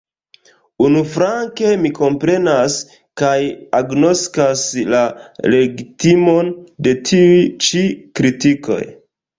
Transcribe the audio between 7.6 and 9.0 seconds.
ĉi kritikoj.